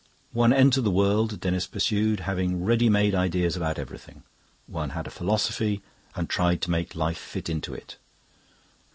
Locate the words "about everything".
3.55-4.23